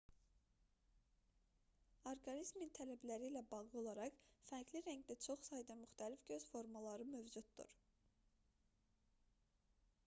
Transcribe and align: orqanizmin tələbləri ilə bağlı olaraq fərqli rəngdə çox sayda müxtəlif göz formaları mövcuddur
orqanizmin 2.11 2.71
tələbləri 2.77 3.27
ilə 3.31 3.43
bağlı 3.51 3.77
olaraq 3.83 4.17
fərqli 4.49 4.83
rəngdə 4.89 5.19
çox 5.27 5.47
sayda 5.51 5.77
müxtəlif 5.83 6.25
göz 6.33 6.49
formaları 6.55 7.09
mövcuddur 7.13 7.77